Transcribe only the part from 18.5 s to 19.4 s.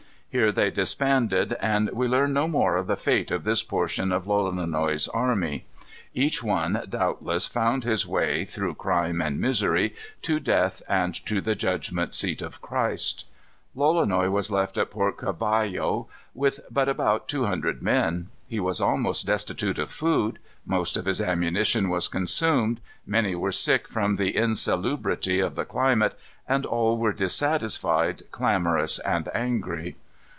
was almost